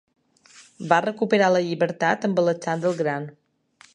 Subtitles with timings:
[0.93, 3.29] Va recuperar la llibertat amb Alexandre el Gran.